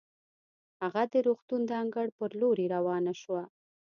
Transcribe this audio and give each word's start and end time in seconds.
هغه 0.81 1.03
د 1.11 1.13
روغتون 1.27 1.61
د 1.65 1.71
انګړ 1.81 2.07
په 2.17 2.23
لورې 2.39 2.65
روانه 2.75 3.13
شوه. 3.21 3.43